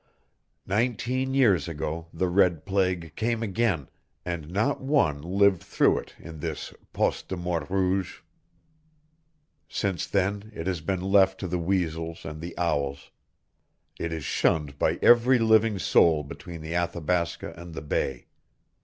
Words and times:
Nineteen 0.65 1.35
years 1.35 1.67
ago 1.67 2.07
the 2.11 2.27
red 2.27 2.65
plague 2.65 3.13
came 3.15 3.43
again, 3.43 3.87
and 4.25 4.49
not 4.49 4.81
one 4.81 5.21
lived 5.21 5.61
through 5.61 5.99
it 5.99 6.15
in 6.17 6.39
this 6.39 6.73
Poste 6.91 7.27
de 7.27 7.37
Mort 7.37 7.69
Rouge. 7.69 8.21
Since 9.69 10.07
then 10.07 10.51
it 10.55 10.65
has 10.65 10.81
been 10.81 11.01
left 11.01 11.39
to 11.41 11.47
the 11.47 11.59
weasels 11.59 12.25
and 12.25 12.41
the 12.41 12.57
owls. 12.57 13.11
It 13.99 14.11
is 14.11 14.25
shunned 14.25 14.79
by 14.79 14.97
every 15.03 15.37
living 15.37 15.77
soul 15.77 16.23
between 16.23 16.61
the 16.61 16.73
Athabasca 16.73 17.53
and 17.55 17.75
the 17.75 17.83
bay. 17.83 18.25